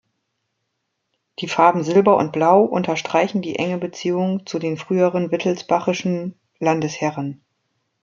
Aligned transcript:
Die 1.37 1.47
Farben 1.47 1.83
Silber 1.83 2.17
und 2.17 2.31
Blau 2.33 2.63
unterstreichen 2.63 3.43
die 3.43 3.57
enge 3.57 3.77
Beziehung 3.77 4.47
zu 4.47 4.57
den 4.57 4.75
früheren 4.77 5.29
wittelsbachischen 5.29 6.33
Landesherren. 6.57 7.41